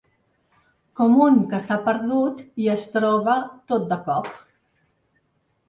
Com 0.99 1.17
un 1.25 1.37
que 1.51 1.59
s’ha 1.65 1.77
perdut 1.89 2.41
i 2.65 2.71
es 2.77 2.87
troba 2.95 3.37
tot 3.75 3.89
de 3.95 4.01
cop. 4.11 4.35